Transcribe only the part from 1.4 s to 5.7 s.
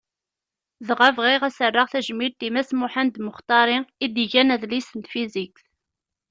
ad as-rreɣ tajmilt i Mass Muḥend Muxṭari i d-igan adlis n tfizikt.